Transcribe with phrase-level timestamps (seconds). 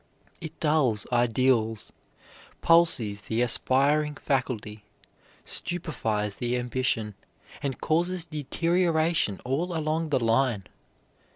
[0.41, 1.93] It dulls ideals,
[2.63, 4.83] palsies the aspiring faculty,
[5.45, 7.13] stupefies the ambition,
[7.61, 10.63] and causes deterioration all along the line.